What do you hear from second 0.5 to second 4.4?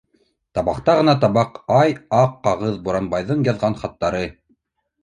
Табак та ғына табаҡ, ай, ак кағыҙ- Буранбайҙың яҙған хаттары...